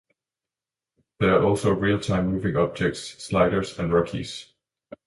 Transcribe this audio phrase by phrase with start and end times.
[1.19, 4.47] There are also real time moving objects- sliders and rockies.